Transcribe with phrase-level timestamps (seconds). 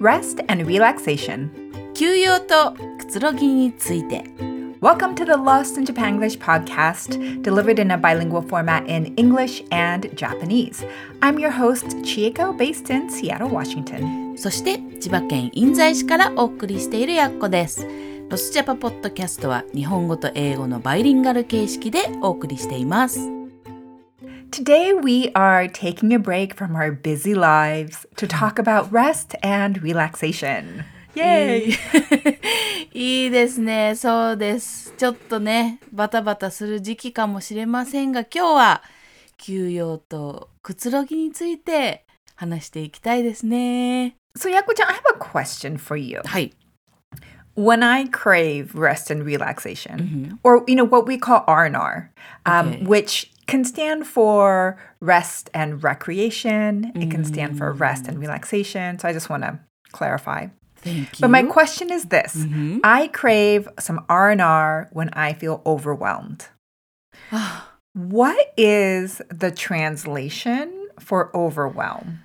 [0.00, 1.48] rest and relaxation.
[1.94, 4.24] 休養とくつろぎについて
[4.82, 10.08] Welcome to the Lost in Japanglish podcast, delivered in a bilingual format in English and
[10.14, 10.84] Japanese.
[11.20, 14.36] I'm your host, Chieko, based in Seattle, Washington.
[14.36, 17.86] そして千葉県印西市からお送りしているやっこです
[18.28, 23.35] ロスジャパポッドキャストは日本語と英語のバイリンガル形式でお送りしています
[24.51, 29.81] Today, we are taking a break from our busy lives to talk about rest and
[29.81, 30.83] relaxation.
[31.15, 31.73] Yay!
[32.93, 38.83] い いですねそうですちょっとねバタバタする時期かもしれませんが今日は
[39.37, 46.21] 休養とくつろぎについて話していきたいですね So, Yako-chan, I have a question for you.
[46.25, 46.53] はい
[47.57, 52.11] when I crave rest and relaxation, or you know what we call R and R,
[52.45, 52.83] um, Okay.
[52.85, 56.91] which can stand for rest and recreation.
[56.95, 58.99] It can stand for rest and relaxation.
[58.99, 59.59] So I just want to
[59.91, 60.47] clarify.
[60.77, 62.37] Thank you But my question is this:
[62.83, 66.47] I crave some R and R when I feel overwhelmed.
[67.93, 72.23] what is the translation for overwhelm?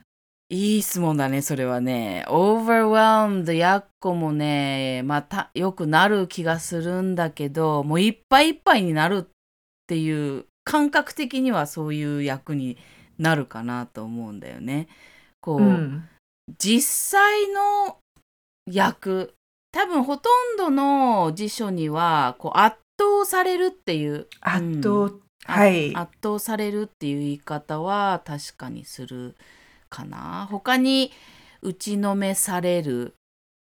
[0.49, 2.25] いい質問だね、それはね。
[2.29, 9.29] overwhelmed やっこもね、またよくなる気がするんだけど、もういっぱいいっぱいになるっ
[9.89, 12.78] ていう、 感覚的にはそういう役に
[13.18, 14.88] なるかなと思うんだよね。
[15.40, 16.02] こう、Mm.
[16.58, 16.82] 実
[17.20, 17.98] 際の
[18.66, 19.34] 役、
[19.72, 25.96] 多分ほとんどの辞書には、こう圧倒されるっていう、あうんと、あはい。
[25.96, 29.36] 圧倒されるっていう言い方は確かにする
[29.90, 31.12] かな他に
[31.62, 33.16] 打ちのめされる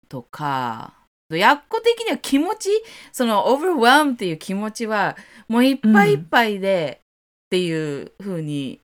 [0.09, 0.93] とか
[1.37, 2.69] やっこ的には気持ち
[3.11, 5.15] その overwhelm っていう気持ちは
[5.47, 8.79] もういっぱいいっぱいでっていう風に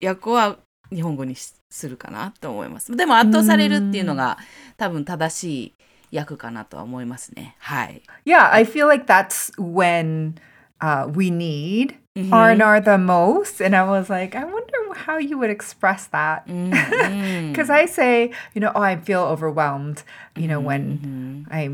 [0.00, 0.58] やっこは
[0.92, 4.38] 日本語にしするかなと思いますでも圧倒されるっていうのが
[4.76, 5.74] 多分正しい
[6.10, 10.34] 役かなとは思いますねはい Yeah, I feel like that's when
[10.80, 12.34] uh, we need Mhm.
[12.34, 13.64] R and R the most.
[13.64, 16.46] And I was like, I wonder how you would express that.
[16.46, 20.02] Because I say, you know, oh, I feel overwhelmed,
[20.36, 21.68] you know, when I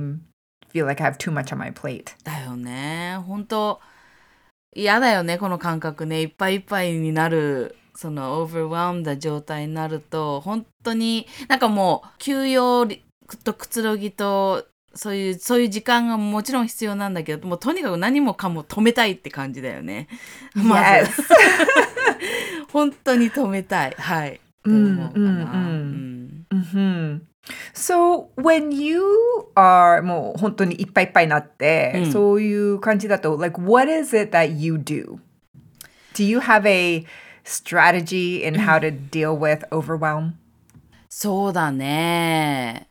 [0.70, 2.14] feel like I have too much on my plate.
[2.24, 3.80] だよね本当
[4.74, 12.86] 嫌だよねこの感覚ねいっぱいいっぱいになるその overwhelmed な状態になると本当になんかもう休養
[13.42, 20.08] とくつろぎとそういうそういう時間がもちろん必要なんだけどもうとにかく何もかも止めたいって感じだよね。
[20.54, 21.22] まず Yes.
[22.76, 24.38] 本当に止めたいはい。
[24.62, 27.20] とうん思うかなうんうんうん hmm
[27.72, 29.02] So when you
[29.54, 35.18] are もう本当にいっぱいいっぱいになって、うんそういう感じだと like what is it that you do?
[36.12, 37.06] Do you have a
[37.44, 40.32] strategy in how to deal with overwhelm?
[41.08, 42.88] そうだね。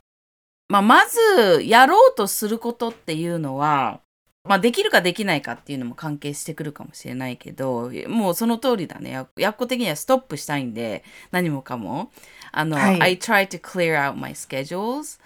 [0.67, 3.99] まあ、まずやろうとすることっていうのは、
[4.45, 9.09] まあ、できるかできないかっていうのも関係してくるかもしれないけどもうその通りだね。
[9.09, 12.11] ややっこ的にはストップしたいんで何もかも。
[12.51, 13.01] あの、はい。
[13.01, 15.19] I try to clear out my schedules、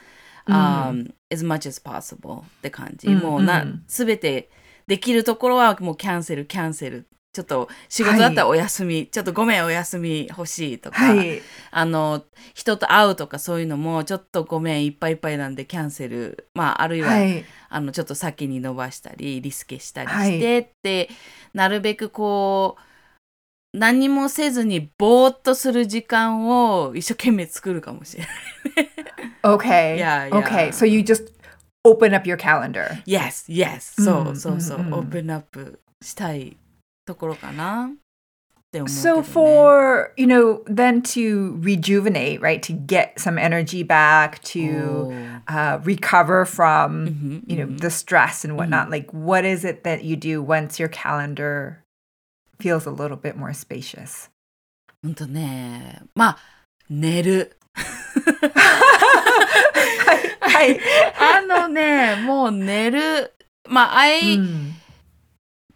[0.47, 3.84] um, as much as possible って感じ、うんもうなうん。
[3.88, 4.50] すべて
[4.88, 7.06] できるところはもうキャンセルキャンセル
[7.39, 11.41] ちょっと仕事だったらお休み、ちょっとごめんお休み欲しいとか、はい。
[11.72, 17.45] あの人と会うとかそういうのもちょっとごめんいっぱいいっぱいなんでキャンセルまああるいは、はい。
[17.69, 21.09] あのちょっと先に伸ばしたりリスケしたりしてって、
[21.53, 28.35] なるべくこう何もせずにぼーっとする時間を一生懸命作るかもしれない。
[29.44, 29.95] Okay.
[30.00, 30.67] Yeah, Okay.
[30.67, 30.71] yeah.
[30.71, 31.31] So you just
[31.85, 33.01] open up your calendar.
[33.06, 34.01] Yes, yes.
[34.03, 34.79] そううんそうそう。
[34.79, 36.57] うんうんオープンアップしたい
[37.09, 37.93] ところかなっ
[38.72, 39.22] て思うけど、 So ね。
[39.22, 42.62] for, you know, then to rejuvenate, right?
[42.62, 45.12] To get some energy back, to
[45.47, 48.91] uh, recover from, Mhm, you know, the stress and whatnot.
[48.91, 51.82] Like, what is it that you do once your calendar
[52.59, 54.31] feels a little bit more spacious?
[55.03, 56.38] ほんとねまあ
[56.88, 57.59] 寝る。
[60.41, 60.81] はい。
[61.19, 63.35] あのね、もう寝る。
[63.69, 64.75] まあ、あい、うん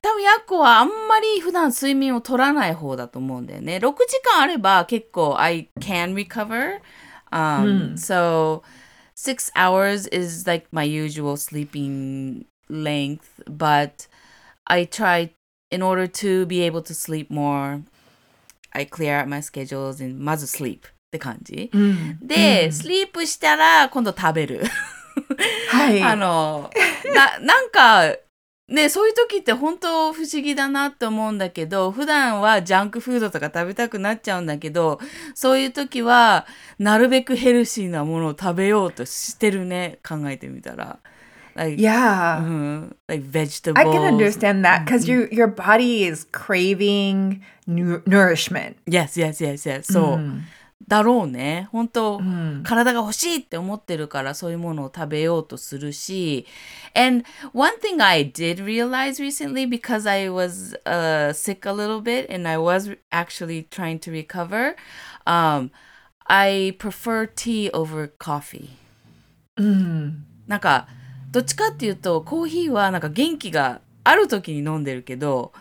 [0.03, 3.77] 多分ヤッコはあんまり普段睡眠を取らない方だと思うんだよね。
[3.77, 6.81] 6時間あれば結構 I can recover.
[7.31, 8.63] Um, So,
[9.15, 14.07] six hours is like my usual sleeping length, but
[14.65, 15.31] I try
[15.71, 17.81] in order to be able to sleep more,
[18.73, 21.71] I clear out my schedules and まず sleep って感じ。
[21.73, 24.63] うんで、スリープしたら今度食べる。
[25.69, 26.01] はい。
[26.03, 26.69] あの、
[27.13, 28.15] な、なんか、
[28.73, 34.99] で、そういう時って本当不思議だなって思うんだけど、普段はジャンクフードとか食べたくなっちゃうんだけど、
[35.35, 36.47] そういう時は、
[36.79, 40.97] なるべくヘルシーなものを食べようとしてるね、考えてみたら。
[41.55, 42.39] Like, Yeah.
[42.39, 43.77] うん、like vegetables.
[43.77, 48.77] I can understand that because your your body is craving nu- nourishment.
[48.87, 49.83] Yes, yes, yes, yes.
[49.83, 50.19] そう。
[50.87, 51.69] だろうね。
[51.71, 52.21] 本当、
[52.63, 56.45] 体が欲しいって思ってるからそういうものを食べようとするし。
[56.95, 62.47] And one thing I did realize recently because I was uh, sick a little bit and
[62.47, 64.75] I was actually trying to recover,
[65.25, 65.71] um,
[66.25, 68.69] I prefer tea over coffee.
[70.47, 70.87] なんか、
[71.31, 75.53] どっちかっていうと、コーヒーはなんか元気がある時に飲んでるけど、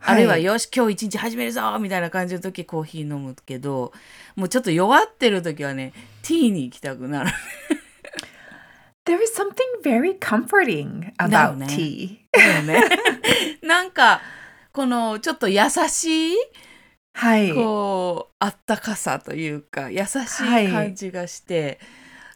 [0.00, 3.92] あるいはよし今日一日始めるぞみたいな感じの時コーヒー飲むけど
[4.36, 7.30] もうちょっと弱ってる時はねティーに行きたくなる。
[9.04, 9.54] There is something
[9.84, 12.18] very comforting about tea.
[12.32, 12.82] だよね。
[13.62, 14.20] なんか
[14.72, 16.36] このちょっと優しい
[17.14, 17.54] はい。
[17.54, 20.68] こうあったかさというか優しはいい。
[20.68, 21.78] 感じがして、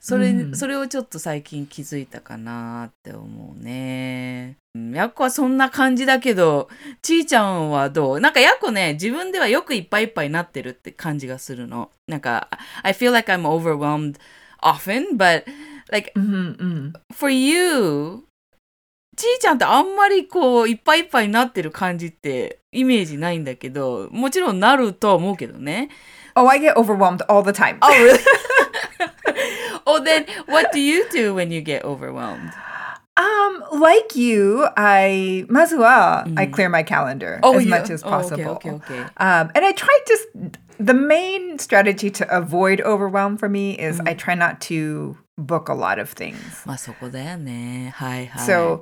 [0.01, 4.57] それうんそれをちょっと最近気づいたかなって思うね。
[4.75, 6.69] うんやっこはそんな感じだけど
[7.03, 8.21] ちーちゃんはどう？
[8.21, 11.91] なんかやっこね自分ではよくいっぱいいっぱいになってるって感じがするの。
[12.09, 12.49] なんか
[12.83, 14.17] I feel like I'm overwhelmed
[14.63, 15.45] often but
[15.91, 16.93] like うんうん。
[17.13, 18.25] for you
[19.17, 25.91] ちーちゃんってあんまりこういっぱいいっぱいになってる感じってイメージないんだけどもちろんなるとは思うけどね。
[26.37, 27.77] Oh, I get overwhelmed all the time.
[27.83, 28.19] Oh really?
[29.86, 32.52] oh then what do you do when you get overwhelmed?
[33.18, 38.44] Um, like you, I まずは I clear my calendar as you- much as oh, okay,
[38.44, 38.52] possible.
[38.58, 39.00] okay, okay.
[39.18, 40.52] Um, and I try to
[40.84, 45.74] the main strategy to avoid overwhelm for me is I try not to book a
[45.74, 46.36] lot of things.
[46.66, 47.94] まあそこだよね。
[47.96, 48.46] はいはい。
[48.46, 48.82] So,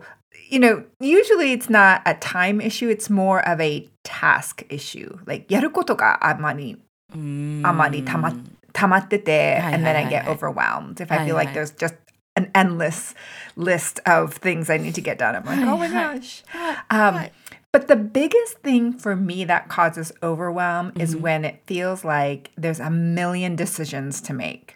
[0.49, 5.19] you know, usually it's not a time issue, it's more of a task issue.
[5.27, 6.81] Like やることがあまり
[7.13, 8.33] うーんあまりたま
[8.77, 10.35] 溜まってて and then I はいはい get はい。
[10.37, 10.95] overwhelmed.
[10.95, 11.45] If I はい feel はい。
[11.47, 11.95] like there's just
[12.35, 13.15] an endless
[13.55, 16.43] list of things I need to get done, I'm like, oh my はいはい gosh.
[16.49, 17.31] は Um, い
[17.71, 22.79] but the biggest thing for me that causes overwhelm is when it feels like there's
[22.79, 24.75] a million decisions to make.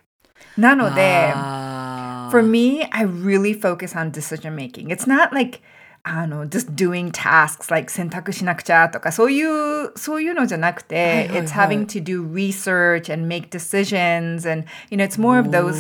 [0.57, 4.89] なので、あー for me, I really focus on decision making.
[4.89, 5.61] It's not like
[6.03, 14.65] あの just doing tasks like 選択しなくちゃとかそういうそういうのじゃなくて、はいはいはい it's having to do research and make decisions and
[14.89, 15.77] you know it's more of those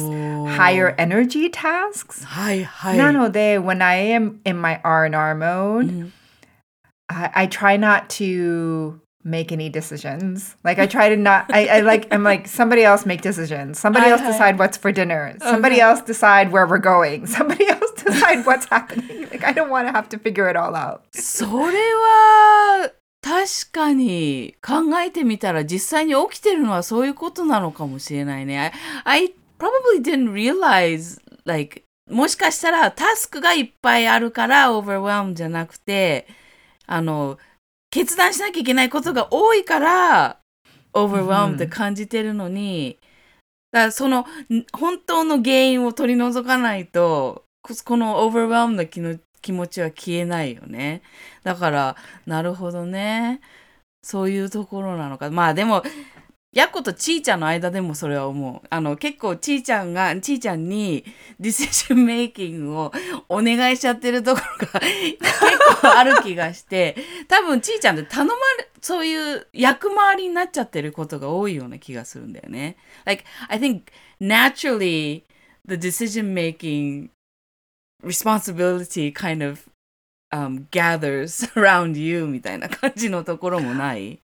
[0.57, 2.25] higher energy tasks.
[2.25, 2.97] はいはい。
[2.97, 6.11] なので when I am in my R&R mode,
[7.07, 10.55] I, I try not to make any decisions.
[10.63, 13.79] Like I try to not I, I like I'm like somebody else make decisions.
[13.79, 15.35] Somebody else decide what's for dinner.
[15.39, 17.27] Somebody else decide where we're going.
[17.27, 19.27] Somebody else decide what's happening.
[19.29, 21.01] Like I don't want to have to figure it all out.
[21.13, 22.91] それは
[23.21, 28.71] 確かに考えてみたら実際に起きてるのはそういうことなのかもしれないね。
[29.03, 36.27] I, I probably didn't realize like もしかしたらタスクがいっぱいあるから overwhelmed じゃなくて
[36.85, 37.37] あの
[37.92, 40.38] 決断しなきゃいけないことが多いから
[40.94, 42.98] overwhelmed って感じてるのに、
[43.70, 44.24] だからそのん
[44.72, 51.02] 本当の原因を取り除かないとここの overwhelmed の気の気持ちは消えないよね。
[51.44, 51.96] だから
[52.26, 53.40] なるほどね。
[54.02, 55.30] そういうところなのか。
[55.30, 55.82] まあでも
[56.52, 61.02] やっことちーちゃんの間でもそれは思うあの結構ちーちゃんがちーちゃんに
[61.40, 62.92] ディシジョンメイキングを
[63.30, 65.18] お願いしちゃってるところが結
[65.80, 66.94] 構ある気がして
[67.26, 72.76] 多分ちーちゃんって頼まれそういう役回りになっちゃってることが多いような気がするんだよね。
[73.06, 73.84] Like I think
[74.20, 75.22] naturally
[75.66, 77.08] the decision making
[78.02, 79.70] responsibility kind of
[80.32, 84.20] um, gathers around you みたいな感じのところもない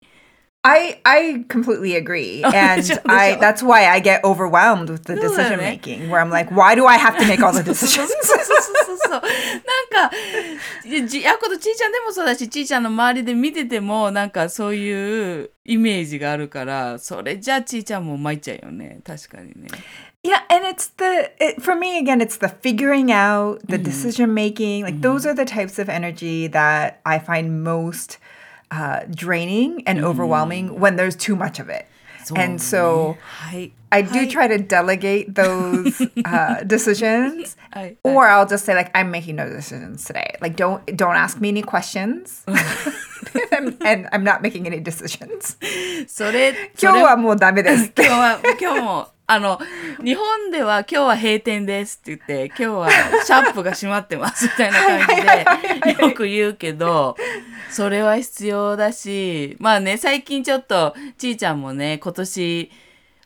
[0.69, 6.11] I I completely agree, and I that's why I get overwhelmed with the decision making,
[6.11, 8.13] where I'm like, why do I have to make all the decisions?
[9.09, 9.21] なん
[10.11, 10.15] か、
[11.07, 19.01] じ、あ、ことちいちゃんでもそうだし、ちいちゃんの周りで見てても、なんかそういうイメージがあるから、それじゃあちいちゃんも参っちゃうよね。
[19.05, 19.69] 確かにね。
[20.23, 24.83] Yeah, and it's the it, for me again, it's the figuring out, the decision making.
[24.83, 28.19] Like those are the types of energy that I find most
[28.72, 31.86] uh, draining and overwhelming when there's too much of it.
[32.26, 38.26] そうね And so はい I do はい try to delegate those uh, decisions, はい or
[38.28, 40.34] I'll just say like I'm making no decisions today.
[40.42, 42.44] Like don't don't ask me any questions,
[43.52, 45.58] and, and I'm not making any decisions.
[46.08, 47.92] それそれ今日はもうダメです。
[47.96, 49.61] 今日は今日も あの、
[50.03, 52.91] 日本では今日は閉店ですって言って、今日は
[53.27, 55.17] シャップが閉まってますみたいな感
[55.85, 57.15] じでよく言うけど、
[57.71, 62.71] それは必要だし、まあね、最近ちょっと、ちーちゃんもね、今年、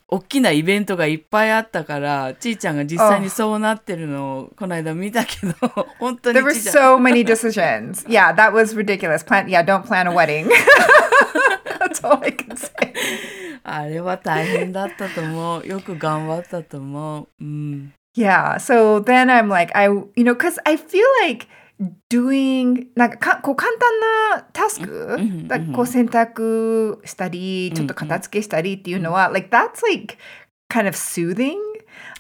[0.09, 5.55] 大きなイベントがいっぱいあったから、ちーちゃんが実際にそうなってるのをこの間見たけど、
[6.01, 8.05] 本当に There were so many decisions.
[8.09, 9.25] Yeah, that was ridiculous.
[9.25, 10.49] Plan yeah, don't plan a wedding.
[11.79, 12.93] That's all I can say.
[13.64, 15.68] あれは大変だったと思う。
[15.68, 17.28] よく頑張ったと思う。
[17.44, 17.94] うん。
[18.16, 18.56] Yeah.
[18.56, 21.48] So then I'm like, I, you know, because I feel like
[22.10, 24.00] doing なんかかこう簡単
[24.36, 30.18] なタスク、んだこう洗濯したり、ちょっと片付けしたりっていうのは、like that's like
[30.70, 31.58] kind of soothing.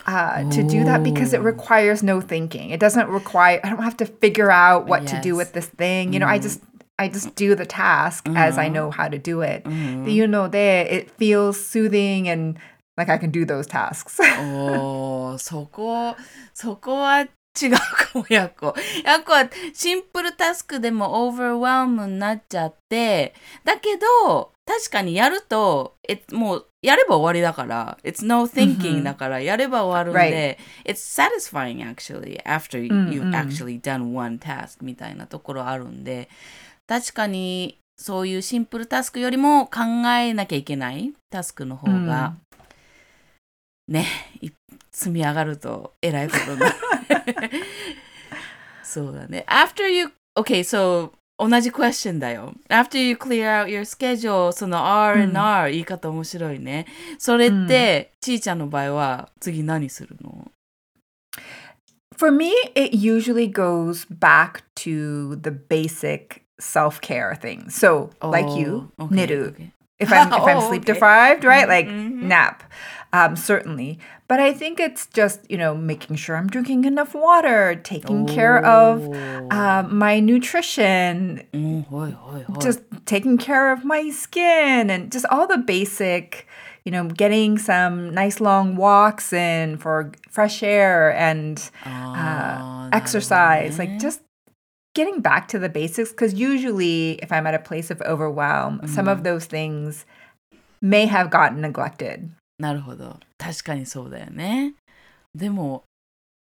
[0.05, 1.43] Uh, to do that because it Oh.
[1.43, 2.69] requires no thinking.
[2.71, 3.59] It doesn't require.
[3.62, 5.38] I don't have to figure out what to do Yes.
[5.38, 6.13] with this thing.
[6.13, 6.62] You know, I just
[6.96, 9.68] I just do the task as I know how to do it.
[9.68, 12.61] うんっていうので、it feels soothing and
[12.96, 14.20] like I can do those tasks.
[14.40, 16.14] おーそこ、
[16.54, 17.26] そこは違
[17.68, 18.75] うかも、やっこ。
[19.04, 23.34] やっこはシンプルタスクでもオーバーウェルムになっちゃって、
[23.64, 36.28] だけど、確かにやると、えもうやれば終わりだから、it's no thinking だから、やれば終わるんで、it's satisfying actually after うん you've うん actually done one task みたいなところあるんで、
[36.86, 42.34] 確かにそういうシンプルタスクよりも考えなきゃいけないタスクの方が、
[43.88, 44.06] うん、ね
[44.90, 46.74] 積み上がるとえらいことになる。
[48.84, 49.44] そうだね。
[49.48, 52.52] After you, okay, so 同じ question だよ。
[52.68, 56.86] After you clear out your schedule, その R&R、うん、言い方面白いね。
[57.18, 60.50] それって、うん、ちーちゃんの場合は次何するの
[62.16, 67.75] ？For me, it usually goes back to the basic self care things.
[67.75, 69.49] So, oh, like you, oh, okay, niru.
[69.49, 69.73] Okay.
[69.99, 70.95] If I'm if I'm oh, sleep okay.
[70.95, 71.69] deprived, right?
[71.69, 72.28] Like mm-hmm.
[72.28, 72.62] nap,
[73.12, 73.99] um, certainly.
[74.28, 78.33] But I think it's just you know making sure I'm drinking enough water, taking oh.
[78.33, 79.49] care of oh.
[79.50, 82.61] Um, my nutrition, mm, hoi, hoi, hoi.
[82.61, 86.47] just taking care of my skin, and just all the basic
[86.85, 93.78] you know, getting some nice long walks in for fresh air and uh, ah, exercise,
[93.78, 93.99] like eh?
[93.99, 94.21] just
[94.94, 99.08] getting back to the basics because usually if i'm at a place of overwhelm some
[99.08, 100.04] of those things
[100.80, 102.30] may have gotten neglected
[102.62, 103.18] なるほど。
[103.38, 104.75] 確かにそうだよね。
[105.34, 105.82] でも、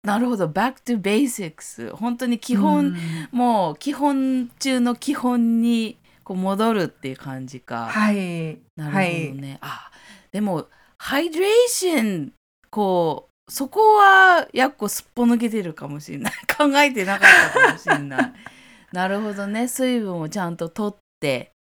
[0.01, 0.47] なるほど。
[0.47, 1.93] back to basics。
[1.93, 2.95] 本当に基本、
[3.31, 7.87] もう基本中の基本にこう戻るっていう感じか。
[7.87, 9.57] はいなるほどね。
[9.59, 9.91] あ、
[10.31, 12.31] でも、ハイドレーション、
[12.69, 16.33] こう、そこはやっこすっぽ抜けてるかもしれない。
[16.57, 18.33] 考えてなかったかもしれない。
[18.91, 19.67] なるほどね。
[19.67, 21.51] 水分をちゃんととって、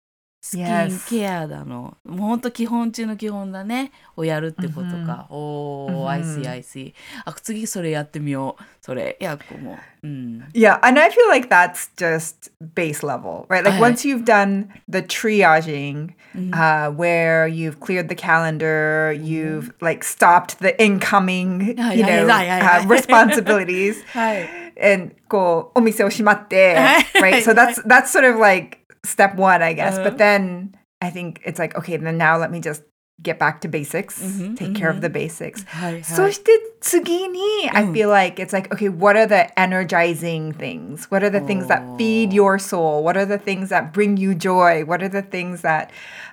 [0.43, 1.09] スキン Yes.
[1.09, 1.97] ケアだの。
[2.05, 3.91] もうほんと基本中の基本だね。
[4.15, 5.27] をやるってことか。
[5.29, 6.93] おー、I see, I see.
[7.25, 8.63] あ、次それやってみよう。
[8.79, 9.77] それ、やっこも。
[10.01, 10.47] うん。
[10.53, 13.65] Yeah, and I feel like that's just base level, right?
[13.65, 13.79] Like Okay.
[13.81, 16.11] once you've done the triaging,
[16.53, 22.27] uh, where you've cleared the calendar, you've like stopped the incoming, Yeah, you yeah, know,
[22.27, 22.81] yeah, yeah, yeah.
[22.81, 24.49] uh, responsibilities, はい。
[24.81, 26.77] and こうお店を閉まって,
[27.21, 27.43] right?
[27.43, 29.95] So that's that's sort of like step one, I guess.
[29.95, 30.09] Uh-huh.
[30.09, 32.83] But then I think it's like okay, then now let me just
[33.21, 35.65] get back to basics, Mhm, take care of the basics.
[35.67, 36.03] はい、はい。
[36.03, 37.39] そして次に、
[37.73, 41.09] I feel like it's like, okay, what are the energizing things?
[41.09, 43.03] What are the things that feed your soul?
[43.03, 44.85] What are the things that bring you joy?
[44.85, 45.89] What are the things that,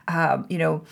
[0.06, 0.84] um, you know,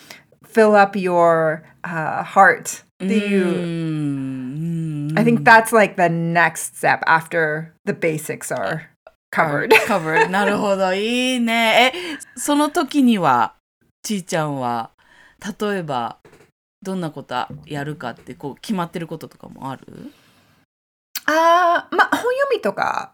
[0.43, 2.83] fill up your uh, heart?
[3.03, 5.17] っていう、うん。
[5.17, 8.89] I think that's like the next step after the basics are
[9.30, 9.70] Covered.
[9.86, 13.54] covered なるほどいいねえその時には
[14.02, 14.90] ちーちゃんは
[15.60, 16.18] 例えば
[16.82, 17.34] どんなこと
[17.66, 19.82] やるかってこう決まってることとかもある
[21.26, 23.12] あーまあ、本読みとか、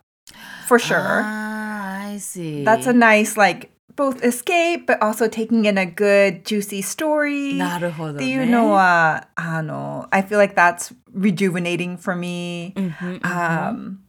[0.69, 0.97] for sure.
[0.99, 6.45] あー I see That's a nice, like, both escape, but also taking in a good,
[6.45, 7.59] juicy story.
[7.59, 12.73] なるほどねっていうのは、あの、I feel like that's rejuvenating for me.
[12.77, 14.06] うんうんうん Um,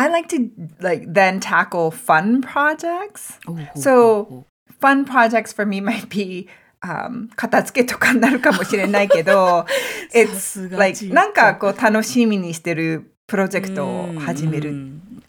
[0.00, 3.38] I like to like then tackle fun projects.
[3.46, 4.44] おうほうほう So
[4.80, 6.48] fun projects for me might be
[6.82, 9.66] um, 片付けとかになるかもしれないけど、さ
[10.14, 11.32] it's like なん。
[11.34, 14.74] かこう楽しみにしてるプロジェクトを始める。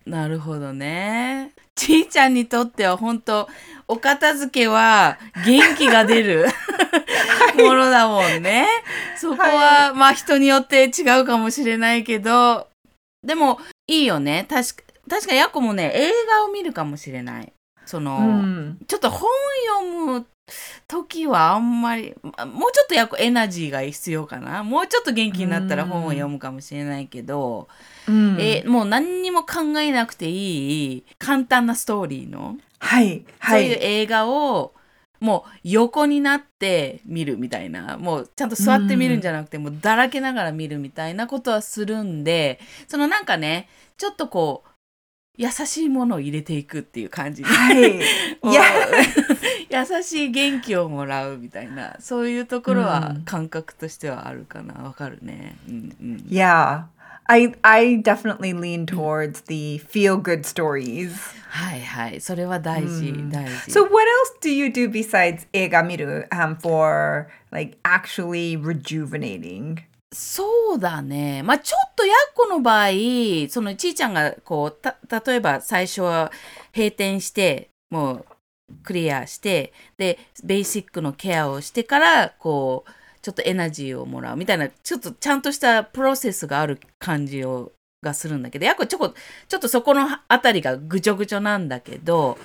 [0.06, 1.52] なるほどね。
[1.76, 3.50] ちーちゃんにとっては本当
[3.88, 6.46] お片付けは元気が出る
[7.58, 8.68] ものだもんね。
[9.18, 12.68] そこは、まあ人によって違うかもしれないけど
[13.24, 17.52] でもいいよね確か確かやこもね映画を見るかもしれない
[17.86, 19.30] その、うんちょっと本
[19.80, 20.26] 読む
[20.88, 24.64] 時はあんまり、まもうちょっとやエナジーが必要かな。
[24.64, 27.68] もうちょっと元気になったら本を読むかもしれないけど、
[28.08, 33.24] うんえもう何にも考えなくていい簡単なストーリーの、はい。
[33.40, 33.78] はそういうい。
[33.82, 34.74] 映画を
[35.22, 44.70] もう横になって見るみたいなもうちゃんと座って見るんじゃなくて、もうだらけながら見るみたいなことはするんでそのなんかねちょっとこう
[45.38, 48.00] 優しいものを入れていくっていう感じで、はい。
[49.72, 55.56] 優しい元気をもらうみたいなそういうところはうん感覚としてはあるかなわかるね。
[55.70, 56.84] うんうん、Yeah.
[57.32, 61.14] I I definitely lean towards the feel good stories.
[61.48, 63.72] はいはいそれは大事、大事。
[63.72, 69.78] So what else do you do besides 映画見る um, for like actually rejuvenating?
[70.14, 71.42] そうだね。
[71.44, 72.90] まあちょっとやっこの場合、
[73.50, 76.34] そのちいちゃんがこう、た、例えば最初は
[76.76, 78.26] 閉店して、もう
[78.84, 89.14] クリアして、で、ベーシックのケアをしてから、こう、ちょっとエナジーをもらうみたいな、ちょっとちゃんとしたプロセスがある感じを、がするんだけど、やっこちょこ、
[89.48, 92.38] ちょっとそこのあたりがぐちょぐちょなんだけど、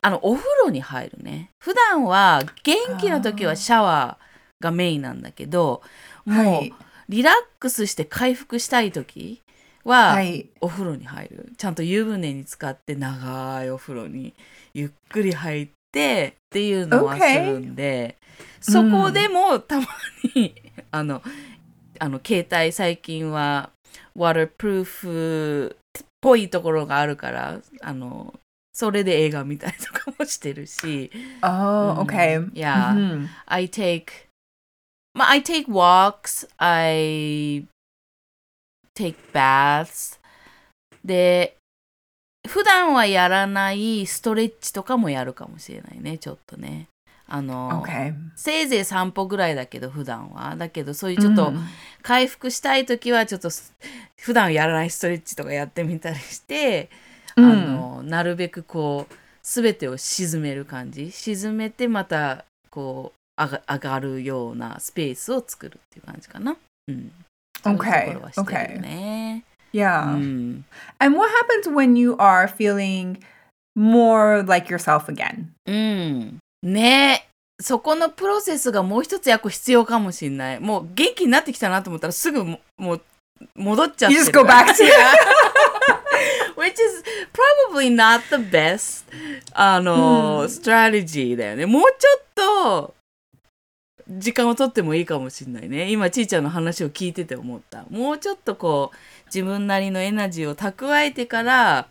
[0.00, 1.50] あの、お風呂に入るね。
[1.58, 5.82] 普段は元気な時はシャワーがメインなんだけど、
[6.24, 6.72] もう、はい
[7.12, 9.42] リラックスして回復したい時
[9.84, 10.48] は、はい。
[10.62, 14.34] お風呂に入るちゃんと湯船に浸かって長いお風呂に
[14.72, 18.16] ゆっくり入ってっていうのはす.るんで、
[18.60, 19.86] そこでもたま
[20.34, 20.54] に
[20.90, 21.22] あの
[21.98, 23.70] あの携帯最近は
[24.16, 25.76] waterproof っ
[26.20, 28.34] ぽいところがあるからあの
[28.72, 31.10] それで映画見たりとかもしてるし
[31.42, 32.50] Oh, okay.
[32.52, 32.94] Yeah.
[32.94, 33.28] Mhm.
[33.46, 34.04] I take
[35.14, 37.66] まあ I take walks I
[38.94, 40.18] take baths
[41.04, 41.56] で
[42.48, 46.88] 普段はやらないストレッチとかもやるかもしれないねちょっとね
[47.28, 48.14] あの、Okay.
[48.36, 51.60] せいぜい散歩ぐらいだけど普段はだけどそういうちょっと Mhm.
[52.02, 53.72] 回復したい時はちょっとす
[54.18, 56.90] 普段やらないストレッチとかやってみたりして、
[57.36, 66.56] あのなるべくこう全てを沈める感じ沈めてまたこう上がるようなスペースを作るっていう感じかな。
[66.88, 67.10] うん、
[68.34, 68.44] そう
[68.74, 69.44] いうね。
[69.72, 70.14] Yeah.
[70.14, 70.64] うん、
[70.98, 73.20] And what happens when you are feeling
[73.76, 75.46] more like yourself again?
[75.66, 77.26] うん、ね
[77.60, 80.60] そこのプロセスがもう一つやっぱ必要かもしれない。
[80.60, 83.00] もう元気になってきたなと思ったらすぐももう
[83.54, 84.20] 戻っちゃってる。
[84.20, 84.84] You just go back to-
[86.56, 87.02] Which is
[87.72, 89.04] probably not the best
[89.52, 91.66] あの、strategy だよね。
[91.66, 92.94] もうちょっと
[94.18, 95.90] 時間をとってもいいかもしれないね。
[95.90, 97.84] 今、ちいちゃんの話を聞いてて思った。
[97.90, 98.96] もうちょっとこう、
[99.26, 101.88] 自分なりのエナジーを蓄えてから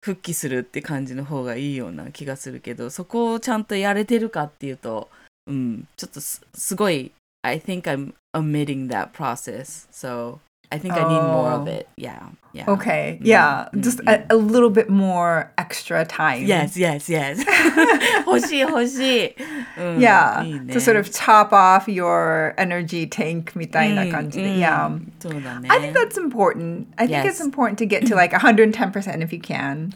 [0.00, 5.10] 復帰するって感じの方がいいような気がするけど、そこをちゃんとやれてるかっていうと、
[5.46, 9.88] うん、ちょっとすすごい、I think I'm omitting that process.
[9.92, 10.38] So,
[10.73, 11.71] I think I need more of Oh.
[11.71, 11.89] it.
[11.97, 12.29] Yeah.
[12.53, 12.63] Yeah.
[12.69, 13.17] Okay.
[13.21, 13.67] Mm, Yeah.
[13.73, 14.07] mm, Just mm.
[14.29, 16.45] a, a little bit more extra time.
[16.45, 17.43] Yes, yes, yes.
[18.25, 19.35] 欲しい欲しい。
[19.77, 20.43] うん、 Yeah.
[20.45, 24.45] いいね To sort of top off your energy tank みたいな感じで。
[24.45, 24.99] うん Yeah.
[25.19, 25.67] そうだね。
[25.69, 26.87] I think that's important.
[26.95, 27.43] I think it's Yes.
[27.43, 29.91] important to get to like 110% if you can.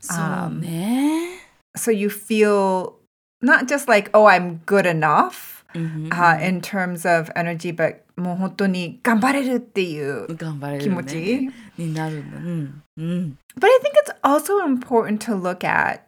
[0.00, 0.14] そ
[0.50, 1.40] うね。
[1.76, 2.94] So you feel
[3.42, 12.36] not just like, oh, I'm good enough うん uh, in terms of energy, but もう本当に頑張れるっていう頑張れる、ね、気持ちになるんだ。
[12.36, 12.82] うん。
[12.96, 13.38] うん。
[13.58, 16.02] But I think it's also important to look at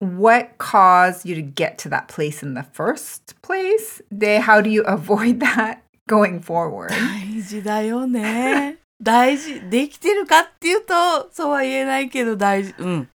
[0.00, 4.02] what caused you to get to that place in the first place.
[4.10, 5.78] They, how do you avoid that
[6.08, 6.90] going forward?
[6.90, 8.78] 大事だよね。
[9.02, 9.60] 大事。
[9.68, 12.74] できてるかっていうと、そうは言えないけど大事。
[12.78, 13.08] うん。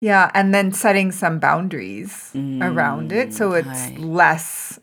[0.00, 4.80] Yeah, and then setting some boundaries うん around it so it's はい less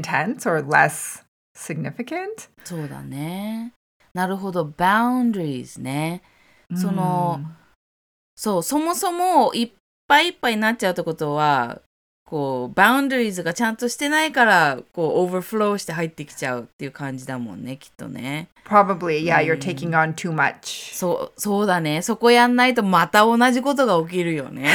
[0.00, 1.22] intense or less
[1.56, 2.48] significant?
[2.64, 3.72] そうだね。
[4.14, 4.64] なるほど。
[4.64, 6.22] boundaries ね。
[6.74, 7.40] その、
[8.36, 9.70] そう、そもそもいっ
[10.08, 11.80] ぱいいっぱいになっちゃうってことは、
[12.24, 18.48] こう、 boundaries がちゃんとしてないから、こう、オーバーフローして入ってきちゃうっていう感じだもんね、きっとね。
[18.64, 19.60] Probably, yeah, you're Mm.
[19.60, 20.94] taking on too much.
[20.94, 22.00] そう、そうだね。
[22.00, 24.72] そこやんないとまた同じことが起きるよね。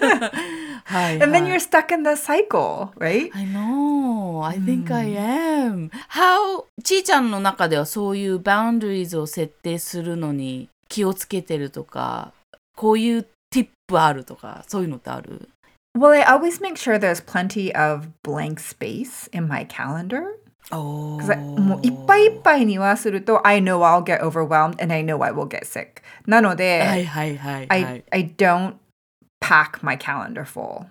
[0.89, 3.31] はい、 And then はい you're stuck in the cycle, right?
[3.33, 4.45] I know.
[4.45, 5.89] I think I am.
[6.09, 6.65] How?
[6.83, 12.33] ちーちゃんの中ではそういうバウンダリーズを設定するのに気をつけてるとか、
[12.75, 15.49] こういうティップあるとか、そういうのってある
[15.97, 20.23] Well, I always make sure there's plenty of blank space in my calendar.
[20.71, 26.01] お Because もういっぱいいっぱいにはすると I know I'll get overwhelmed and I know I will get sick.
[26.25, 28.03] なので、はいはいはいは I, い。
[28.11, 28.73] I don't
[29.39, 30.87] pack my calendar full.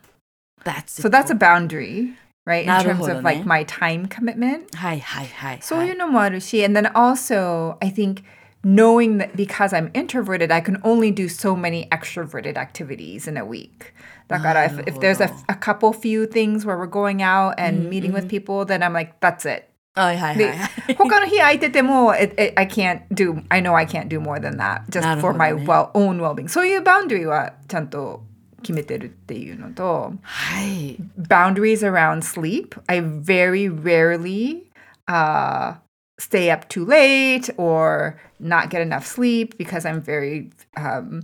[0.64, 2.14] That's So that's a boundary,
[2.46, 2.62] right?
[2.64, 3.18] In なる terms ほどね。
[3.18, 4.74] of like my time commitment.
[4.76, 5.58] はいはいはい、はい。
[5.62, 8.22] そういうのもあるし、and then also I think
[8.64, 13.44] knowing that because I'm introverted, I can only do so many extroverted activities in a
[13.44, 13.92] week.
[14.28, 18.12] だから if, if there's a, a couple few things where we're going out and meeting
[18.12, 19.64] with people, then I'm like, that's it.
[19.94, 20.52] はいはいはいでは
[20.88, 20.94] い。
[20.96, 25.28] 他の日空いてても it, it, I can't do I know I can't do more than that just なるほ
[25.28, 25.64] for ど my ね。
[25.66, 28.24] well, own well-being そういうバウンダリーはちゃんと
[28.62, 30.96] 決めてるっていうのとはい。
[31.18, 34.64] boundaries around sleep I very rarely
[35.06, 35.76] uh,
[36.18, 41.22] stay up too late or not get enough sleep because I'm very um,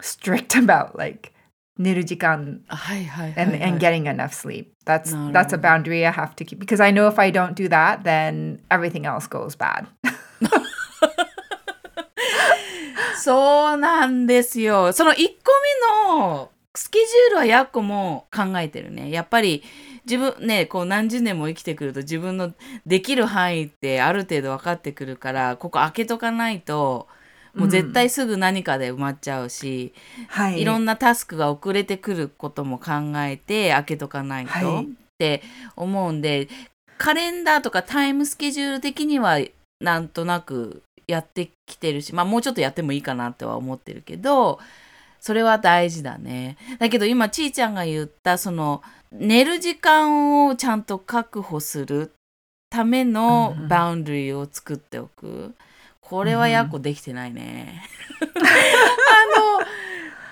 [0.00, 1.32] strict about like
[1.78, 3.70] 寝る時間はいはいはい、 and, はい。
[3.70, 4.66] and getting enough sleep.
[4.84, 5.38] That's なるほど。
[5.38, 8.02] that's a boundary I have to keep because I know if I don't do that,
[8.02, 9.86] then everything else goes bad.
[13.16, 14.92] そうなんですよ。
[14.92, 15.22] その1個
[16.04, 19.09] 目の スケジュールはやっこも考えてるね。
[19.09, 19.63] やっぱり
[20.05, 22.53] 自分ね、こう何十年も生きてくると自分の
[22.85, 27.07] できる範囲ってある程度分かってくるから、ここ開けとかないと、
[27.55, 29.93] もう絶対すぐ何かで埋まっちゃうし、
[30.51, 30.63] い。
[30.63, 34.85] ろんなタスクが遅れてくることも考えて開けとかないとはい。
[34.85, 35.41] って
[35.75, 36.47] 思うんで、
[36.99, 39.39] カレンダーとかタイムスケジュール的には
[39.81, 44.59] なんとなくやってきてるし、まあもうちょっとやってもいいかなとは思ってるけど、
[45.19, 46.57] それは大事だね。
[46.79, 52.11] だけど今ちーちゃんが言ったその寝る時間をちゃんと確保する
[52.69, 55.53] ためのうんうんバウンダリーを作っておく。
[56.01, 57.83] これはやっこできてないね。
[58.21, 59.65] あの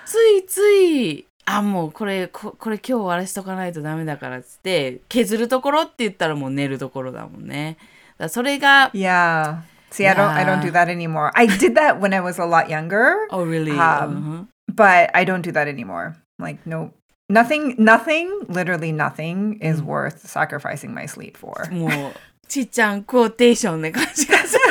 [0.05, 7.77] ついついあもうこれここれ今日終わらしとかないとダメだからっつって削るところって言ったらもう寝るところだもんね。
[8.17, 9.61] だそれが Yeah.
[9.91, 11.31] See, I don't I don't do that anymore.
[11.35, 13.71] I did that when I was a lot younger, Oh really?
[13.71, 16.15] Um, but I don't do that anymore.
[16.39, 16.91] Like no
[17.29, 21.69] nothing nothing, literally nothing is worth sacrificing my sleep for.
[21.71, 22.13] もう
[22.47, 24.61] ちっちゃんクォーテーションね感じがする。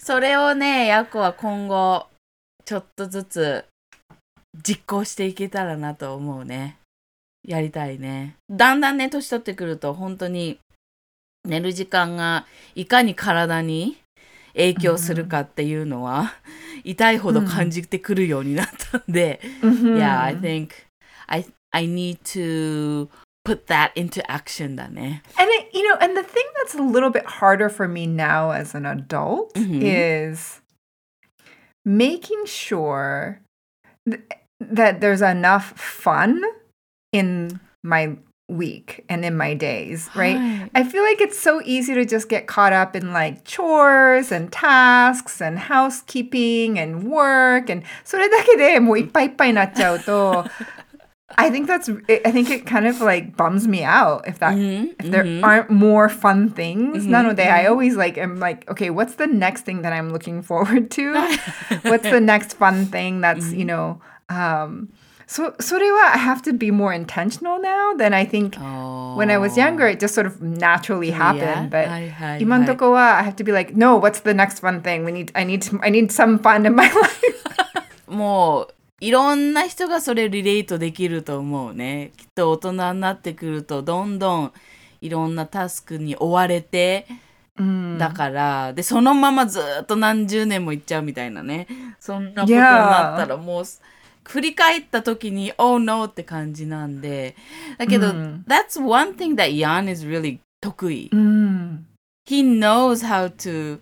[0.00, 2.06] それをねやこは今後
[2.64, 3.64] ちょっとずつ
[4.66, 6.78] 実行していけたらなと思うね。
[7.46, 8.36] やりたいね。
[8.50, 10.58] だんだんね年取ってくると本当に
[11.44, 13.96] 寝る時間がいかに体に
[14.53, 16.33] 影響するかっていうのは、
[16.83, 19.95] 痛いほど感じてくるようになったんで、 Mhm.
[19.97, 20.69] Yeah, I think
[21.27, 23.09] I I need to
[23.45, 25.21] put that into action だね。
[25.37, 28.51] And it, you know, and the thing that's a little bit harder for me now
[28.51, 29.81] as an adult Mhm.
[30.31, 30.61] is
[31.85, 33.41] making sure
[34.09, 34.21] th-
[34.59, 36.41] that there's enough fun
[37.11, 38.17] in my
[38.49, 40.37] week and in my days, right?
[40.37, 40.71] はい。
[40.73, 44.49] I feel like it's so easy to just get caught up in like chores and
[44.51, 50.45] tasks and housekeeping and work and それだけでもういっぱいいっぱいになっちゃうと
[51.37, 51.89] I think that's
[52.23, 55.43] I think it kind of like bums me out if that うん if there うん
[55.43, 57.03] aren't more fun things.
[57.03, 60.43] Mhm, なので I always like am like okay, what's the next thing that I'm looking
[60.43, 61.13] forward to?
[61.89, 64.89] what's the next fun thing that's, you know, um
[65.30, 68.58] so それは I have to be more intentional now than I think
[69.16, 71.70] when I was younger, it just sort of naturally happened.
[71.70, 75.04] But 今のとこは I have to be like, no, what's the next fun thing?
[75.04, 77.20] We need, I need, to, I need some fun in my life.
[78.08, 82.10] もういろんな人がそれリレートできると思うね。
[82.16, 84.52] きっと大人になってくるとどんどん
[85.00, 87.06] いろんなタスクに追われて、
[87.98, 91.68] だからでそのままずっと何十年もいっちゃうみたいなね
[92.00, 93.64] そんなことになったらもう
[94.26, 97.36] 振り返った時に「Oh no」って感じなんで
[97.78, 101.10] だけど、うん That's one thing that Jan is really 得意。
[101.12, 101.78] Mm.
[102.26, 103.80] He knows how to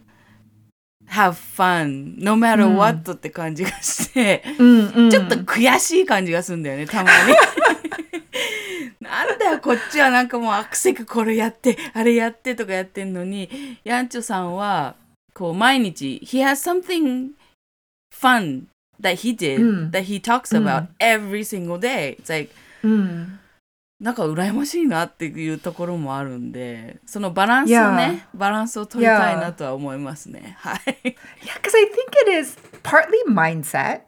[1.09, 5.11] have fun no matter うん what って感じがして、Mm, mm.
[5.11, 7.35] ちょっと悔しい感じがするんだよね、たまに。
[9.01, 13.49] なんだよ、こっちはなんかもうアクセクこれやって、あれやってとかやってんのに、
[13.85, 14.97] ヤンチョさんは、
[15.35, 17.31] こう毎日、he has something
[18.15, 18.65] fun
[19.02, 22.18] that he did、うん that he talks うん about every single day.
[22.18, 23.38] It's like, Mm.
[24.02, 30.58] なんか羨ましいなっていうところもあるんで、そのバランスをね、バランスを取りたいなとは思いますね。
[30.60, 30.80] はい。
[31.04, 31.16] Yeah,
[31.62, 34.02] because I think it is partly mindset.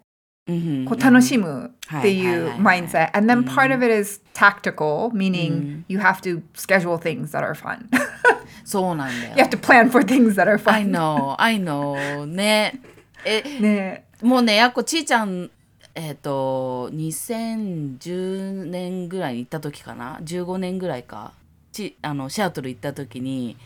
[0.48, 3.10] うんこう楽しむっていはいはいうはいはい mindset.
[3.18, 5.84] And then part of it is tactical, meaning Mm.
[5.88, 7.88] you have to schedule things that are fun.
[8.66, 10.92] そうなんだよ you。have to plan for things that are I fun.
[10.92, 12.26] know, I know.
[12.26, 12.80] ね。
[13.24, 15.51] え、ね もうね、やっこちーちゃん、
[15.95, 21.33] えっ、と、2010年ぐらいに行った時かな ?15 年ぐらいか。
[21.73, 23.57] ちあのシアトル行った時に、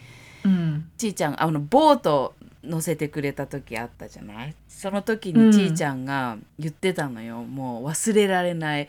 [0.45, 4.55] うんちーちゃん、あの、ボート乗せてくれた時あったじゃない？
[4.69, 7.43] その時うんにちーちゃんが言ってたのよ。
[7.43, 8.89] もう忘れられない。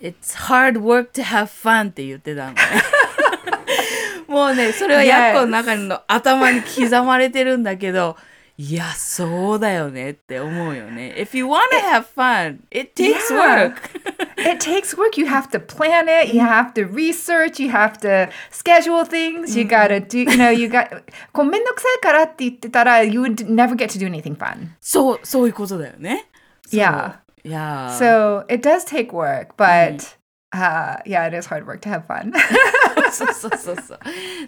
[0.00, 2.58] It's hard work to have fun って言ってたのね。
[4.28, 8.16] もうね、それはヤッコの中の頭に刻まれてるんだけど、
[8.57, 11.15] いや、そうだよねって思うよね。
[11.17, 13.71] If you want to have fun, it takes Yeah.
[13.71, 13.75] work.
[14.37, 15.17] it takes work.
[15.19, 16.35] You have to plan it.
[16.35, 17.59] You have to research.
[17.59, 19.57] You have to schedule things.
[19.57, 20.19] You gotta do.
[20.19, 21.01] You know, you got.
[21.31, 24.67] こうめんどくさいからって言ってたら you would never get to do anything fun.
[24.79, 26.25] そう、そういうことだよね。
[26.69, 27.15] そう Yeah.
[27.45, 30.15] いやー So it does take work, but
[30.53, 32.31] uh, yeah, it is hard work to have fun.
[33.12, 33.98] そうそうそうそう。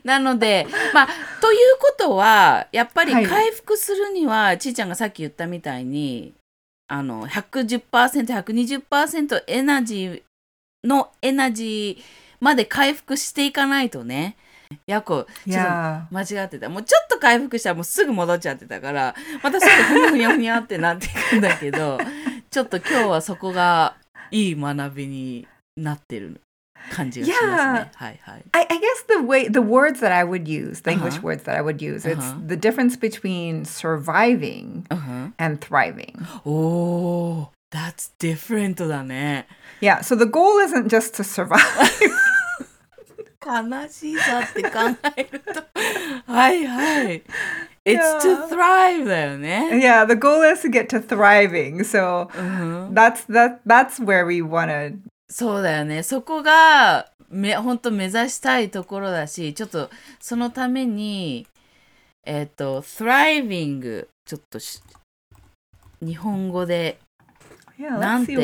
[0.05, 1.09] なので、まあ、
[1.41, 6.33] ということは、やっぱりはい回復するには、ちーちゃんがさっき言ったみたいに、
[6.89, 7.81] あの、110%、
[8.27, 12.03] 120%エナジーのエナジー
[12.41, 14.37] まで回復していかないとね、
[14.87, 15.65] やこ、ちょっ
[16.11, 16.69] と.間違ってた。
[16.69, 21.99] もうちょっと回復したらもうすぐ戻っちゃってたから、またすぐふにゃふにゃふにゃってなっていくんだけど、
[22.51, 23.95] ちょっと今日はそこが
[24.31, 25.47] いい学びに
[25.77, 26.41] なってる
[26.92, 27.50] 感じがしますね。
[27.50, 27.90] Yeah.
[27.96, 28.44] はいはい。
[28.52, 31.28] I, I guess the way the words that I would use, the English Uh-huh.
[31.28, 32.48] words that I would use, it's Uh-huh.
[32.48, 36.14] the difference between surviving うん and thriving.
[36.46, 39.48] おー、that's different だね。
[39.82, 41.60] Yeah, so the goal isn't just to survive.
[43.46, 44.80] 悲しさって考
[45.18, 45.64] えると。
[46.32, 47.24] はいはい。
[47.86, 48.20] It's Yeah.
[48.20, 49.70] to thrive だよね。
[49.74, 51.84] yeah, the goal is to get to thriving.
[51.84, 54.98] So うん that's that that's where we want to
[55.31, 56.03] そうだよね。
[56.03, 59.89] そこがめ本当目指したいところだし、ちょっと
[60.19, 61.47] そのために、
[62.25, 64.83] えっ、と、thriving、ちょっとし
[66.03, 66.99] 日本語で
[67.79, 68.35] Yeah, let's なんて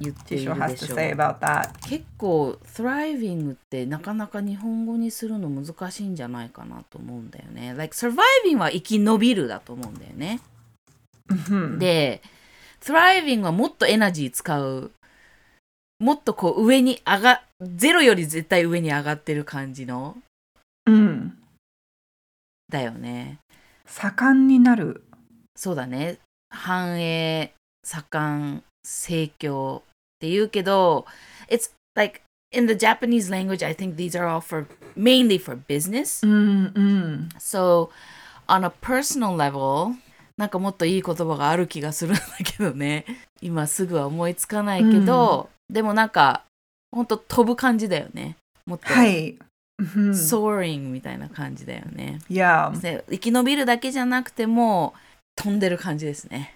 [0.00, 0.96] 言っているでしょう。
[1.88, 7.74] 結構 thriving ってなかなか日本語にするの難しいんじゃないかなと思うんだよね。
[7.76, 10.40] like surviving は生き延びるだと思うんだよね。
[11.28, 11.78] Mhm.
[11.78, 12.22] で、
[12.80, 14.92] thriving はもっとエナジー使う。
[16.04, 20.18] もっとこう上に上が、ゼロより絶対上に上がってる感じの？
[20.84, 21.38] うん。
[22.68, 23.38] だよね。
[23.86, 25.02] 盛んになる。
[25.56, 26.18] そうだね。
[26.50, 29.82] 繁栄、盛ん、盛況っ
[30.18, 31.06] て言うけど、
[31.48, 32.20] It's like
[32.52, 36.26] in the Japanese language, I think these are all for mainly for business.
[36.26, 37.28] うんうん。
[37.38, 37.88] So
[38.46, 39.94] on a personal level,
[40.36, 43.06] なんかもっといい言葉がある気がするんだけどね。
[43.40, 46.44] 今すぐは思いつかないけど、でもなんか、
[46.92, 48.36] ほんと飛ぶ感じだよね。
[48.66, 49.38] もっと、はい。
[49.82, 50.10] Mhm.
[50.10, 52.20] soaring みたいな感じだよね。
[52.30, 52.80] Yeah.
[52.80, 54.94] で生き延びるだけじゃなくても、
[55.36, 56.54] 飛んでる感じですね。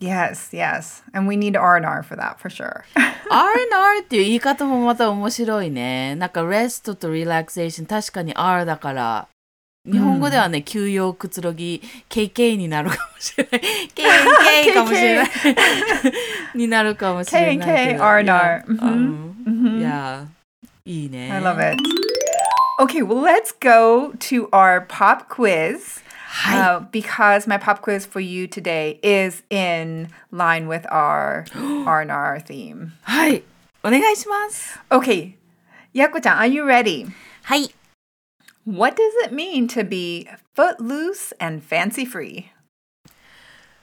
[0.00, 1.02] Yes, yes.
[1.12, 2.84] And we need R&R for that for sure.
[3.28, 6.14] R&R っていう言い方もまた面白いね。
[6.14, 9.28] なんか rest と relaxation 確かに R だから
[9.86, 13.60] 日本語ではね、休養くつろぎ KK になるかもしれない。
[13.94, 15.28] KK かもしれない。
[16.54, 18.04] になるかもしれないけど。
[18.04, 18.64] KK R&R
[19.76, 20.26] いいや、
[20.84, 21.32] いいね。
[21.32, 21.82] I love it.
[22.78, 26.02] Okay, well, let's go to our pop quiz.
[26.28, 31.46] は Uh, because my pop quiz for you today is in line with our
[31.86, 32.88] R&R theme.
[32.88, 32.90] い。
[33.02, 33.42] はい。
[33.82, 34.78] お願いします。
[34.90, 35.32] Okay,
[35.94, 37.06] Yako-chan, are you ready?
[37.44, 37.74] はい。
[38.66, 42.52] What does it mean to be footloose and fancy free?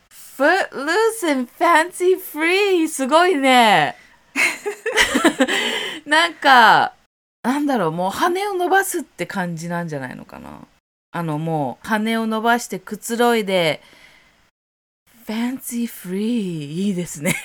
[0.10, 3.96] Footloose and fancy free すごいね。
[6.06, 6.94] なんか、
[7.44, 10.68] なんだろう、もう羽を伸ばすって感じなんじゃないのかな。
[11.12, 13.82] あのもう羽を伸ばしてくつろいで、
[15.26, 17.36] fancy free いいですね。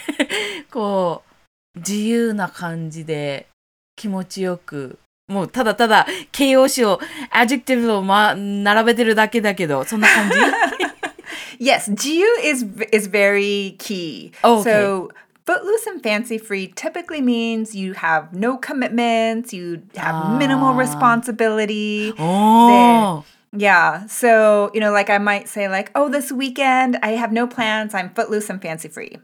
[0.70, 1.22] こ
[1.74, 3.48] う、自由な感じで
[3.96, 4.98] 気持ちよく。
[5.27, 6.99] もうただただ形容詞を、
[7.31, 10.37] アジェクティブを、ま、並べてるだけだけど、そんな感じ
[11.59, 14.31] Yes, Jiu is is very key.
[14.43, 14.71] Oh, okay.
[14.71, 15.09] So
[15.45, 20.77] footloose and fancy free typically means you have no commitments, you have minimal Ah.
[20.77, 22.13] responsibility.
[22.17, 23.23] おー
[23.57, 24.05] Yeah.
[24.07, 27.93] So, you know, like I might say like, "Oh, this weekend I have no plans.
[27.95, 29.17] I'm footloose and fancy free.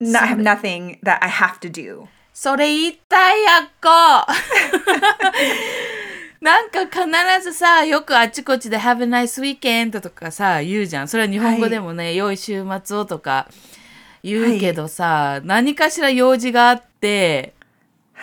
[0.00, 2.08] No, I have nothing that I have to do."
[2.41, 3.89] それ言いたいやっこ。
[6.39, 7.01] なんか必
[7.43, 11.09] ずさよくあちこちで「Have a nice weekend」とかさ言うじゃん。
[11.09, 12.37] それは日本語でもね「良い。
[12.37, 13.49] 週末を」とか
[14.23, 17.55] 言うけどさ、何かしら用事があって、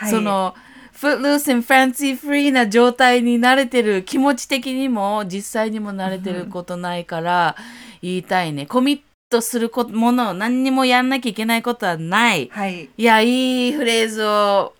[0.09, 0.55] その
[0.99, 7.55] Footloose and Fancy Free な状態に慣れてる気持ち的にも実際にも慣れてることないから
[8.01, 8.65] 言いたいね。
[8.65, 12.89] コミットするこものを何にもやんなきゃいけないことはないはい。
[12.97, 14.73] いや、いいフレーズを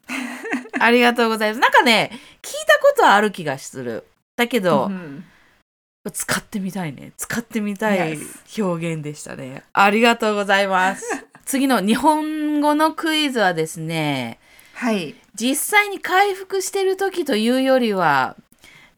[0.80, 1.60] ありがとうございます。
[1.62, 4.06] なんかね、聞いたことはある気がする。
[4.38, 5.22] だけど、Mhm.
[6.14, 7.12] 使ってみたいね。
[7.18, 8.18] 使ってみたい.
[8.58, 9.64] 表現でしたね。
[9.74, 11.04] ありがとうございます。
[11.46, 14.40] 次の日本語のクイズはですね、
[14.74, 15.16] はい。
[15.36, 18.36] 実際に回復してる時というよりは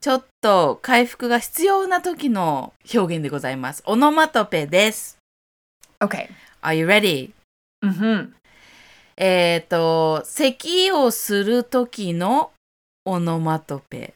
[0.02, 3.82] ちょっと回復が必要な時の表現でございます。
[3.86, 5.19] オノマトペです。
[6.02, 6.30] Okay.
[6.62, 7.32] Are you ready?
[7.84, 8.32] Mm-hmm.
[9.18, 12.52] えっ、と、咳をする時の
[13.04, 14.14] オノマトペ。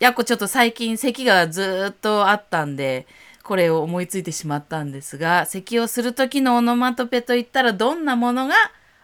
[0.00, 3.06] やっこちょっと最近咳がずーっとあったんで、
[3.44, 8.54] これを思いついてしまったんですが、咳をする時のオノマトペといったらどんなものが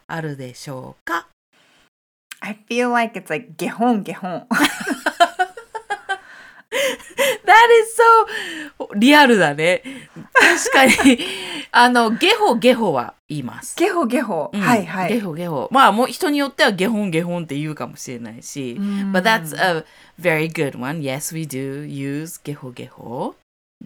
[0.08, 1.28] あるでしょうか
[2.40, 4.46] ？I feel like it's like gehon gehon.
[7.46, 9.82] That is so リアルだね。
[10.58, 11.18] 確かに。
[11.72, 13.76] あの、ゲホゲホは言います。
[13.78, 14.50] geho geho.
[14.52, 15.12] うんはいはい。
[15.14, 15.68] ゲホゲホ。
[15.70, 18.76] まあもう人によってはゲホンゲホンって言うかもしれないし。
[19.12, 19.84] But that's a
[20.20, 21.00] very good one.
[21.00, 23.34] Yes, we do use ゲホゲホ。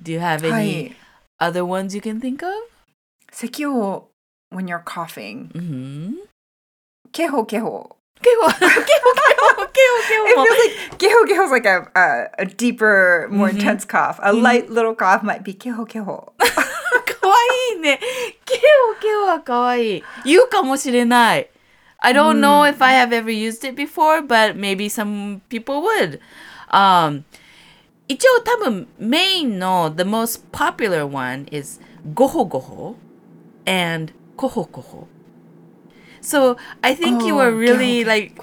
[0.01, 0.97] Do you have は any い。
[1.41, 2.53] other ones you can think of?
[3.33, 4.09] 咳を
[4.53, 5.49] when you're coughing.
[7.13, 13.50] ゲホ、ゲホ ゲホ、ゲホ It ゲホ feels like geho geho is like a, a a deeper, more
[13.50, 14.20] intense cough.
[14.24, 16.04] A light little cough might be keho keho.
[16.06, 17.36] かわ
[17.74, 18.00] いいね。
[18.46, 20.04] ゲホゲホはかわいい。
[20.26, 21.50] 言うかもしれない。
[22.00, 26.20] I don't know if I have ever used it before, but maybe some people would.
[26.72, 27.24] Um,
[28.08, 31.82] 一応多分メインの the most popular one is
[32.14, 32.96] ゴホゴホ
[33.66, 35.08] and コホコホ。
[36.31, 38.37] So I think you were Oh, really like.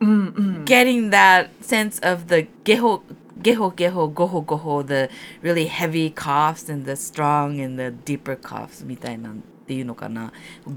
[0.00, 0.64] Mm, mm.
[0.64, 3.02] getting that sense of the geho
[3.40, 5.08] geho geho goho goho the
[5.40, 9.34] really heavy coughs and the strong and the deeper coughs みたいなっ
[9.66, 10.32] ていうのかな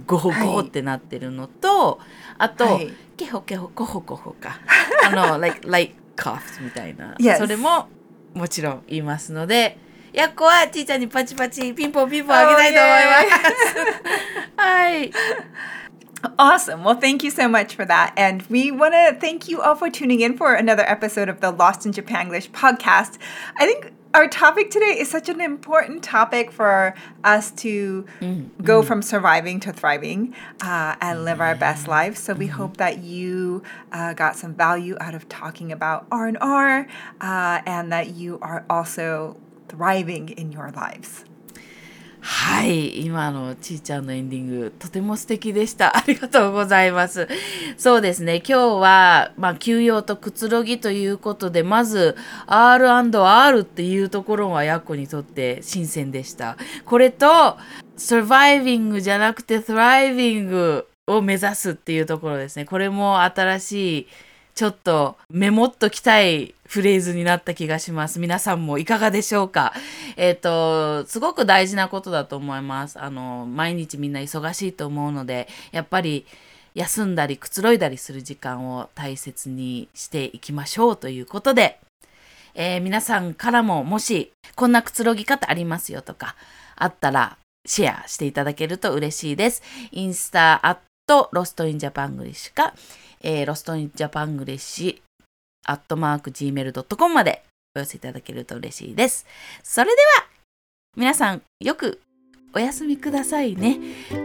[0.05, 1.99] ゴホゴホってなってるのと、
[2.37, 4.59] あと、はいゲホゲホゴホゴホか
[5.03, 7.87] あの like light coughs みたいな、それも
[8.35, 9.79] もちろん言いますので
[10.13, 13.37] やっこはちいちゃんにパチパチピンポンピンポンあげたいと思いま
[13.95, 14.61] す。
[14.61, 15.11] はい。
[16.39, 16.83] Awesome.
[16.83, 18.13] Well, thank you so much for that.
[18.17, 21.51] And we want to thank you all for tuning in for another episode of the
[21.51, 23.17] Lost in Japanglish podcast.
[23.55, 28.05] I think our topic today is such an important topic for us to
[28.63, 32.19] go from surviving to thriving uh, and live our best lives.
[32.19, 36.37] So we hope that you uh, got some value out of talking about R and
[36.41, 36.87] R,
[37.21, 39.37] uh, and that you are also
[39.67, 41.25] thriving in your lives.
[42.29, 43.05] はい。
[43.05, 45.95] 今のちーちゃんのエンディング、とても素敵でした。
[45.97, 47.29] ありがとうございます。
[47.77, 48.43] そうですね。
[48.45, 56.57] 今日は、まあ、休養とくつろぎということで、まず、R&R っていうところはヤッコにとって新鮮でした。
[56.83, 57.55] これと、
[57.97, 62.65] surviving じゃなくて thriving を目指すっていうところですね。
[62.65, 64.07] これも新しい、
[64.57, 68.19] ちょっとメモっときたいフレーズになった気がします。
[68.19, 69.71] 皆さんもいかがでしょうか？
[70.15, 72.99] えっ、と、すごく大事なことだと思います。
[72.99, 76.25] あの、毎日みんな忙しいと思うので、やっぱり
[76.73, 81.79] 休んだりくつろいだりする時間を大切にしていきましょうということで、
[82.55, 86.35] えー皆さんからももしこんなくつろぎ方ありますよとか
[86.75, 89.61] あったらシェアしていただけると嬉しいです。
[89.91, 92.73] インスタアット Lost in Japanglish か、
[93.21, 94.97] えー Lost in Japanglish
[95.65, 97.43] アットマーク gmail.com まで
[97.75, 99.25] お寄せいただけると嬉しいです。
[99.63, 100.27] それでは
[100.95, 102.01] 皆さんよく
[102.53, 103.77] お休みくださいね。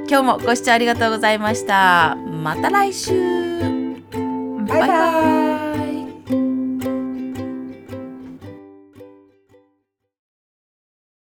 [0.09, 2.17] 今日もご視聴ありがとうございました。
[2.17, 3.13] また来週
[4.73, 5.62] Bye bye.